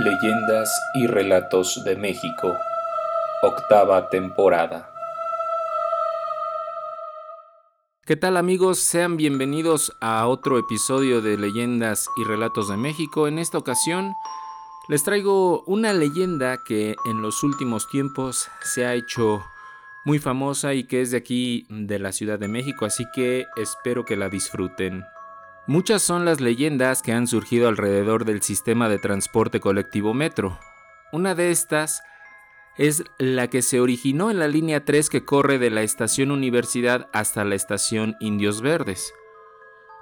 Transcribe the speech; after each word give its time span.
Leyendas 0.00 0.80
y 0.94 1.06
Relatos 1.06 1.84
de 1.84 1.94
México, 1.94 2.56
octava 3.42 4.08
temporada. 4.08 4.90
¿Qué 8.06 8.16
tal 8.16 8.38
amigos? 8.38 8.78
Sean 8.78 9.18
bienvenidos 9.18 9.92
a 10.00 10.26
otro 10.26 10.58
episodio 10.58 11.20
de 11.20 11.36
Leyendas 11.36 12.08
y 12.16 12.24
Relatos 12.24 12.68
de 12.68 12.78
México. 12.78 13.28
En 13.28 13.38
esta 13.38 13.58
ocasión 13.58 14.14
les 14.88 15.04
traigo 15.04 15.64
una 15.66 15.92
leyenda 15.92 16.56
que 16.64 16.96
en 17.04 17.20
los 17.20 17.42
últimos 17.42 17.86
tiempos 17.86 18.48
se 18.62 18.86
ha 18.86 18.94
hecho 18.94 19.44
muy 20.06 20.18
famosa 20.18 20.72
y 20.72 20.84
que 20.84 21.02
es 21.02 21.10
de 21.10 21.18
aquí 21.18 21.66
de 21.68 21.98
la 21.98 22.12
Ciudad 22.12 22.38
de 22.38 22.48
México, 22.48 22.86
así 22.86 23.04
que 23.14 23.44
espero 23.54 24.06
que 24.06 24.16
la 24.16 24.30
disfruten. 24.30 25.04
Muchas 25.70 26.02
son 26.02 26.24
las 26.24 26.40
leyendas 26.40 27.00
que 27.00 27.12
han 27.12 27.28
surgido 27.28 27.68
alrededor 27.68 28.24
del 28.24 28.42
sistema 28.42 28.88
de 28.88 28.98
transporte 28.98 29.60
colectivo 29.60 30.14
metro. 30.14 30.58
Una 31.12 31.36
de 31.36 31.52
estas 31.52 32.02
es 32.76 33.04
la 33.18 33.46
que 33.46 33.62
se 33.62 33.78
originó 33.78 34.32
en 34.32 34.40
la 34.40 34.48
línea 34.48 34.84
3 34.84 35.08
que 35.08 35.24
corre 35.24 35.60
de 35.60 35.70
la 35.70 35.82
estación 35.82 36.32
Universidad 36.32 37.08
hasta 37.12 37.44
la 37.44 37.54
estación 37.54 38.16
Indios 38.18 38.62
Verdes. 38.62 39.14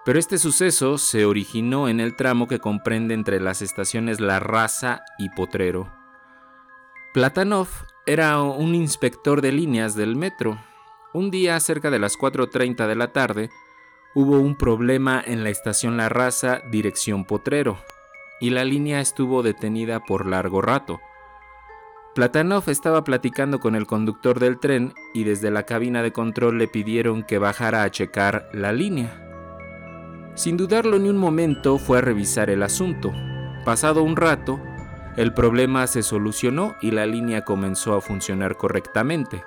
Pero 0.06 0.18
este 0.18 0.38
suceso 0.38 0.96
se 0.96 1.26
originó 1.26 1.90
en 1.90 2.00
el 2.00 2.16
tramo 2.16 2.48
que 2.48 2.60
comprende 2.60 3.12
entre 3.12 3.38
las 3.38 3.60
estaciones 3.60 4.20
La 4.20 4.40
Raza 4.40 5.02
y 5.18 5.28
Potrero. 5.28 5.92
Platanov 7.12 7.68
era 8.06 8.40
un 8.40 8.74
inspector 8.74 9.42
de 9.42 9.52
líneas 9.52 9.94
del 9.94 10.16
metro. 10.16 10.58
Un 11.12 11.30
día, 11.30 11.60
cerca 11.60 11.90
de 11.90 11.98
las 11.98 12.16
4.30 12.16 12.86
de 12.86 12.94
la 12.96 13.12
tarde, 13.12 13.50
hubo 14.14 14.38
un 14.38 14.56
problema 14.56 15.22
en 15.24 15.44
la 15.44 15.50
estación 15.50 15.96
La 15.96 16.08
Raza, 16.08 16.60
dirección 16.70 17.24
Potrero, 17.24 17.78
y 18.40 18.50
la 18.50 18.64
línea 18.64 19.00
estuvo 19.00 19.42
detenida 19.42 20.00
por 20.00 20.26
largo 20.26 20.62
rato. 20.62 21.00
Platanov 22.14 22.68
estaba 22.68 23.04
platicando 23.04 23.60
con 23.60 23.76
el 23.76 23.86
conductor 23.86 24.40
del 24.40 24.58
tren 24.58 24.94
y 25.14 25.24
desde 25.24 25.50
la 25.50 25.64
cabina 25.64 26.02
de 26.02 26.12
control 26.12 26.58
le 26.58 26.66
pidieron 26.66 27.22
que 27.22 27.38
bajara 27.38 27.84
a 27.84 27.90
checar 27.90 28.48
la 28.52 28.72
línea. 28.72 29.24
Sin 30.34 30.56
dudarlo 30.56 30.98
ni 30.98 31.08
un 31.08 31.18
momento 31.18 31.78
fue 31.78 31.98
a 31.98 32.00
revisar 32.00 32.50
el 32.50 32.62
asunto. 32.62 33.12
Pasado 33.64 34.02
un 34.02 34.16
rato, 34.16 34.60
el 35.16 35.34
problema 35.34 35.86
se 35.86 36.02
solucionó 36.02 36.76
y 36.80 36.92
la 36.92 37.06
línea 37.06 37.44
comenzó 37.44 37.94
a 37.94 38.00
funcionar 38.00 38.56
correctamente. 38.56 39.44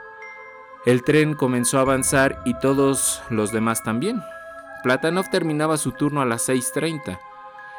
El 0.85 1.03
tren 1.03 1.33
comenzó 1.33 1.77
a 1.77 1.81
avanzar 1.81 2.41
y 2.45 2.57
todos 2.59 3.21
los 3.29 3.51
demás 3.51 3.83
también. 3.83 4.21
Platanov 4.83 5.29
terminaba 5.29 5.77
su 5.77 5.91
turno 5.91 6.21
a 6.21 6.25
las 6.25 6.49
6.30 6.49 7.19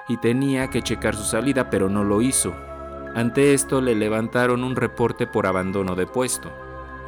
y 0.09 0.17
tenía 0.19 0.71
que 0.71 0.83
checar 0.83 1.17
su 1.17 1.25
salida, 1.25 1.71
pero 1.71 1.89
no 1.89 2.05
lo 2.05 2.23
hizo. 2.23 2.55
Ante 3.15 3.55
esto 3.55 3.81
le 3.81 3.95
levantaron 3.95 4.65
un 4.65 4.77
reporte 4.77 5.27
por 5.27 5.47
abandono 5.47 5.95
de 5.95 6.07
puesto. 6.07 6.51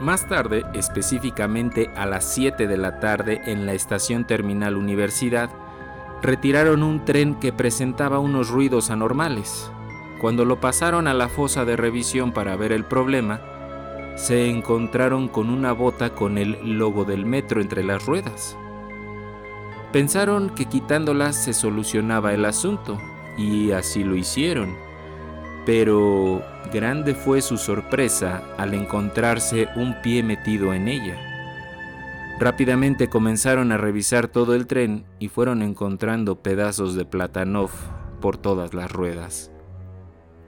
Más 0.01 0.29
tarde, 0.29 0.65
específicamente 0.75 1.91
a 1.97 2.07
las 2.07 2.25
7 2.25 2.67
de 2.67 2.77
la 2.77 2.99
tarde 2.99 3.41
en 3.47 3.65
la 3.65 3.75
estación 3.75 4.27
Terminal 4.27 4.77
Universidad, 4.77 5.51
retiraron 6.21 6.83
un 6.83 7.05
tren 7.05 7.37
que 7.37 7.53
presentaba 7.53 8.19
unos 8.19 8.51
ruidos 8.51 8.91
anormales. 8.91 9.71
Cuando 10.21 10.45
lo 10.45 10.61
pasaron 10.61 11.07
a 11.07 11.15
la 11.15 11.29
fosa 11.29 11.65
de 11.65 11.77
revisión 11.77 12.33
para 12.33 12.57
ver 12.57 12.73
el 12.73 12.85
problema, 12.85 13.41
se 14.17 14.49
encontraron 14.49 15.29
con 15.29 15.51
una 15.51 15.73
bota 15.73 16.15
con 16.15 16.39
el 16.39 16.79
logo 16.79 17.05
del 17.05 17.25
metro 17.25 17.61
entre 17.61 17.85
las 17.85 18.05
ruedas. 18.05 18.57
Pensaron 19.95 20.51
que 20.51 20.65
quitándolas 20.65 21.37
se 21.37 21.53
solucionaba 21.53 22.35
el 22.35 22.47
asunto, 22.47 22.99
y 23.39 23.71
así 23.71 24.03
lo 24.03 24.17
hicieron. 24.17 24.75
Pero 25.65 26.43
grande 26.73 27.15
fue 27.15 27.41
su 27.41 27.59
sorpresa 27.59 28.43
al 28.59 28.75
encontrarse 28.75 29.69
un 29.77 29.95
pie 30.03 30.25
metido 30.25 30.75
en 30.75 30.89
ella. 30.89 31.17
Rápidamente 32.41 33.09
comenzaron 33.09 33.71
a 33.71 33.77
revisar 33.77 34.27
todo 34.27 34.57
el 34.57 34.67
tren 34.67 35.05
y 35.21 35.29
fueron 35.29 35.63
encontrando 35.63 36.43
pedazos 36.43 36.97
de 36.97 37.05
Platanov 37.05 37.71
por 38.21 38.37
todas 38.37 38.75
las 38.75 38.91
ruedas. 38.91 39.53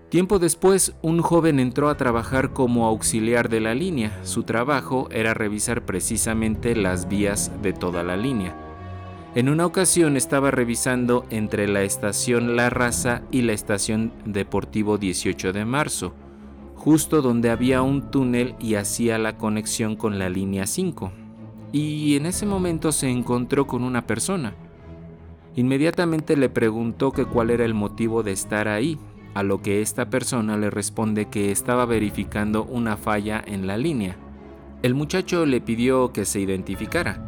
Tiempo 0.09 0.41
después, 0.41 0.97
un 1.03 1.23
joven 1.23 1.61
entró 1.61 1.89
a 1.89 1.97
trabajar 1.97 2.53
como 2.53 2.85
auxiliar 2.85 3.49
de 3.49 3.61
la 3.61 3.77
línea. 3.77 4.19
Su 4.25 4.43
trabajo 4.43 5.07
era 5.13 5.35
revisar 5.35 5.87
precisamente 5.87 6.75
las 6.75 7.09
vías 7.09 7.53
de 7.63 7.73
toda 7.73 8.03
la 8.03 8.17
línea. 8.17 8.66
En 9.37 9.51
una 9.51 9.67
ocasión 9.67 10.17
estaba 10.17 10.51
revisando 10.51 11.27
entre 11.29 11.69
la 11.69 11.83
estación 11.83 12.57
La 12.57 12.71
Raza 12.71 13.21
y 13.31 13.43
la 13.43 13.53
estación 13.53 14.11
Deportivo 14.25 14.97
18 14.97 15.53
de 15.53 15.67
marzo, 15.67 16.15
justo 16.75 17.21
donde 17.21 17.51
había 17.51 17.83
un 17.83 18.11
túnel 18.11 18.55
y 18.59 18.77
hacía 18.77 19.19
la 19.19 19.37
conexión 19.37 19.95
con 19.95 20.19
la 20.19 20.31
línea 20.31 20.67
5. 20.67 21.13
Y 21.71 22.17
en 22.17 22.25
ese 22.25 22.47
momento 22.47 22.93
se 22.93 23.11
encontró 23.11 23.67
con 23.67 23.85
una 23.85 24.07
persona. 24.07 24.55
Inmediatamente 25.55 26.35
le 26.39 26.49
preguntó 26.49 27.13
que 27.13 27.27
cuál 27.27 27.51
era 27.51 27.67
el 27.67 27.75
motivo 27.75 28.23
de 28.23 28.33
estar 28.33 28.69
ahí, 28.69 28.99
a 29.35 29.43
lo 29.43 29.61
que 29.61 29.83
esta 29.83 30.09
persona 30.09 30.57
le 30.57 30.71
responde 30.71 31.27
que 31.27 31.53
estaba 31.53 31.85
verificando 31.85 32.65
una 32.65 32.97
falla 32.97 33.45
en 33.47 33.67
la 33.67 33.77
línea. 33.77 34.17
El 34.83 34.95
muchacho 34.95 35.45
le 35.45 35.61
pidió 35.61 36.11
que 36.11 36.25
se 36.25 36.41
identificara 36.41 37.26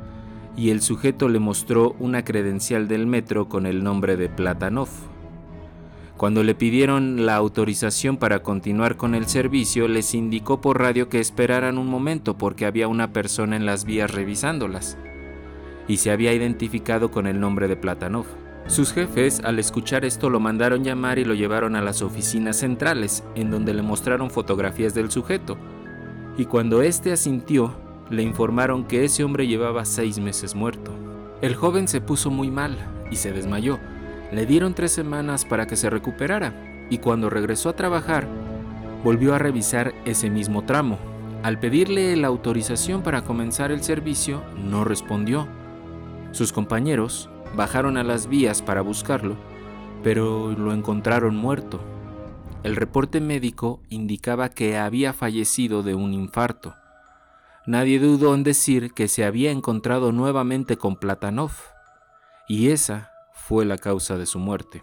y 0.58 0.70
el 0.70 0.82
sujeto 0.82 1.28
le 1.28 1.38
mostró 1.38 1.94
una 2.00 2.24
credencial 2.24 2.88
del 2.88 3.06
metro 3.06 3.48
con 3.48 3.64
el 3.64 3.84
nombre 3.84 4.16
de 4.16 4.28
Platanov. 4.28 4.88
Cuando 6.16 6.42
le 6.42 6.56
pidieron 6.56 7.26
la 7.26 7.36
autorización 7.36 8.16
para 8.16 8.42
continuar 8.42 8.96
con 8.96 9.14
el 9.14 9.28
servicio, 9.28 9.86
les 9.86 10.14
indicó 10.14 10.60
por 10.60 10.80
radio 10.80 11.08
que 11.08 11.20
esperaran 11.20 11.78
un 11.78 11.86
momento 11.86 12.36
porque 12.36 12.66
había 12.66 12.88
una 12.88 13.12
persona 13.12 13.54
en 13.54 13.66
las 13.66 13.84
vías 13.84 14.10
revisándolas, 14.10 14.98
y 15.86 15.98
se 15.98 16.10
había 16.10 16.34
identificado 16.34 17.12
con 17.12 17.28
el 17.28 17.38
nombre 17.38 17.69
de 17.69 17.76
Platanov. 17.76 18.26
Sus 18.66 18.92
jefes, 18.92 19.40
al 19.44 19.60
escuchar 19.60 20.04
esto, 20.04 20.28
lo 20.28 20.40
mandaron 20.40 20.82
llamar 20.82 21.20
y 21.20 21.25
lo 21.25 21.34
llevaron 21.34 21.76
a 21.76 21.82
las 21.82 22.02
oficinas 22.02 22.56
centrales, 22.56 23.22
en 23.36 23.52
donde 23.52 23.75
le 23.75 23.82
mostraron 23.82 24.28
fotografías 24.28 24.92
del 24.92 25.12
sujeto. 25.12 25.56
Y 26.36 26.46
cuando 26.46 26.82
éste 26.82 27.12
asintió, 27.12 27.76
le 28.10 28.22
informaron 28.22 28.84
que 28.84 29.04
ese 29.04 29.24
hombre 29.24 29.46
llevaba 29.46 29.84
seis 29.84 30.19
meses 30.19 30.54
muerto. 30.54 30.92
El 31.41 31.54
joven 31.54 31.88
se 31.88 32.00
puso 32.00 32.30
muy 32.30 32.50
mal 32.50 32.76
y 33.10 33.16
se 33.16 33.32
desmayó. 33.32 33.78
Le 34.32 34.46
dieron 34.46 34.74
tres 34.74 34.92
semanas 34.92 35.44
para 35.44 35.66
que 35.66 35.76
se 35.76 35.91
recuperara 35.91 36.86
y 36.91 36.98
cuando 36.98 37.30
regresó 37.30 37.69
a 37.69 37.76
trabajar, 37.76 38.26
volvió 39.04 39.34
a 39.34 39.38
revisar 39.38 39.94
ese 40.04 40.30
mismo 40.30 40.64
tramo. 40.64 40.98
Al 41.42 41.60
pedirle 41.60 42.16
la 42.16 42.28
autorización 42.28 43.02
para 43.02 43.22
comenzar 43.22 43.70
el 43.70 43.82
servicio, 43.82 44.42
no 44.56 44.84
respondió. 44.84 45.46
Sus 46.32 46.52
compañeros 46.52 47.30
bajaron 47.54 47.96
a 47.96 48.04
las 48.04 48.26
vías 48.28 48.60
para 48.60 48.82
buscarlo, 48.82 49.36
pero 50.02 50.52
lo 50.52 50.72
encontraron 50.72 51.36
muerto. 51.36 51.80
El 52.64 52.75
reporte 52.75 53.20
médico 53.20 53.80
indicaba 53.88 54.48
que 54.48 54.76
había 54.76 55.12
fallecido 55.12 55.82
de 55.82 55.94
un 55.94 56.12
infarto. 56.12 56.75
Nadie 57.69 57.99
dudó 57.99 58.34
en 58.34 58.45
decir 58.45 58.95
que 58.95 59.09
se 59.09 59.27
había 59.27 59.51
encontrado 59.51 60.11
nuevamente 60.11 60.79
con 60.79 60.97
Platanov, 60.97 61.51
y 62.49 62.71
esa 62.71 63.12
fue 63.34 63.67
la 63.67 63.77
causa 63.77 64.17
de 64.17 64.25
su 64.25 64.39
muerte. 64.39 64.83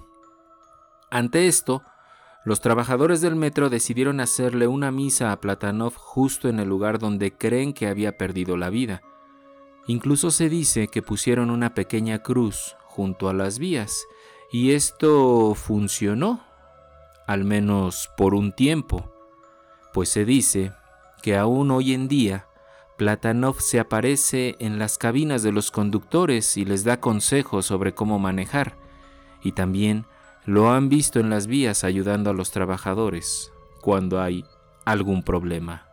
Ante 1.10 1.48
esto, 1.48 1.82
los 2.44 2.62
trabajadores 2.62 3.22
del 3.22 3.36
metro 3.36 3.72
decidieron 3.72 4.20
hacerle 4.20 4.68
una 4.68 4.92
misa 4.92 5.32
a 5.32 5.42
Platanov 5.42 5.96
justo 5.96 6.48
en 6.48 6.60
el 6.60 6.70
lugar 6.70 7.00
donde 7.00 7.36
creen 7.36 7.74
que 7.74 7.88
había 7.88 8.20
perdido 8.20 8.56
la 8.56 8.70
vida. 8.70 9.02
Incluso 9.88 10.30
se 10.30 10.48
dice 10.48 10.88
que 10.88 11.02
pusieron 11.02 11.50
una 11.50 11.74
pequeña 11.74 12.20
cruz 12.20 12.76
junto 12.84 13.30
a 13.30 13.34
las 13.34 13.58
vías, 13.58 14.06
y 14.52 14.74
esto 14.74 15.56
funcionó, 15.56 16.44
al 17.26 17.46
menos 17.46 18.12
por 18.16 18.36
un 18.36 18.52
tiempo, 18.52 19.12
pues 19.92 20.10
se 20.10 20.24
dice 20.24 20.72
que 21.24 21.36
aún 21.36 21.72
hoy 21.72 21.96
en 21.96 22.08
día 22.08 22.46
Platanov 22.98 23.60
se 23.60 23.80
aparece 23.80 24.56
en 24.60 24.80
las 24.80 24.98
cabinas 24.98 25.44
de 25.44 25.52
los 25.52 25.70
conductores 25.70 26.56
y 26.56 26.64
les 26.64 26.84
da 26.84 27.00
consejos 27.02 27.66
sobre 27.66 27.94
cómo 27.94 28.20
manejar, 28.20 28.78
y 29.44 29.52
también 29.52 30.06
lo 30.46 30.72
han 30.72 30.88
visto 30.88 31.20
en 31.20 31.30
las 31.30 31.48
vías 31.48 31.84
ayudando 31.84 32.30
a 32.30 32.34
los 32.34 32.52
trabajadores 32.52 33.52
cuando 33.82 34.22
hay 34.22 34.46
algún 34.86 35.24
problema. 35.24 35.88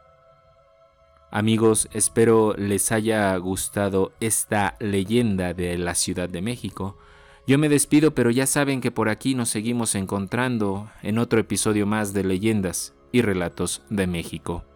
Amigos, 1.31 1.89
espero 1.93 2.55
les 2.57 2.93
haya 2.93 3.35
gustado 3.39 4.13
esta 4.21 4.77
leyenda 4.79 5.55
de 5.55 5.79
la 5.79 5.95
Ciudad 5.95 6.29
de 6.29 6.43
México. 6.43 6.99
Yo 7.47 7.59
me 7.59 7.71
despido, 7.71 8.15
pero 8.15 8.31
ya 8.31 8.47
saben 8.47 8.81
que 8.83 8.91
por 8.91 9.09
aquí 9.09 9.35
nos 9.35 9.49
seguimos 9.49 9.95
encontrando 9.95 10.91
en 11.03 11.19
otro 11.19 11.41
episodio 11.41 11.87
más 11.87 12.13
de 12.13 12.23
leyendas 12.23 12.95
y 13.11 13.23
relatos 13.23 13.83
de 13.89 14.07
México. 14.07 14.63